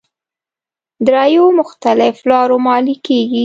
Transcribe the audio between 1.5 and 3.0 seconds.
مختلف لارو ماليې